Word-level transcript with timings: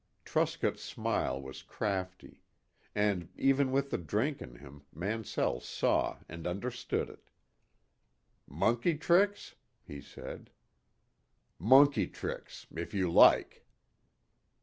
Truscott's 0.25 0.81
smile 0.83 1.39
was 1.39 1.61
crafty. 1.61 2.41
And, 2.95 3.29
even 3.35 3.71
with 3.71 3.91
the 3.91 3.99
drink 3.99 4.41
in 4.41 4.55
him, 4.55 4.81
Mansell 4.91 5.59
saw 5.59 6.17
and 6.27 6.47
understood 6.47 7.07
it. 7.07 7.29
"Monkey 8.47 8.97
tricks?" 8.97 9.53
he 9.83 10.01
said. 10.01 10.49
"Monkey 11.59 12.07
tricks 12.07 12.65
if 12.75 12.95
you 12.95 13.11
like." 13.11 13.67